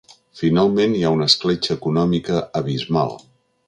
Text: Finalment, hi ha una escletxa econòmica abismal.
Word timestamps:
Finalment, 0.39 0.95
hi 0.95 1.03
ha 1.09 1.13
una 1.17 1.29
escletxa 1.33 1.79
econòmica 1.79 2.43
abismal. 2.65 3.19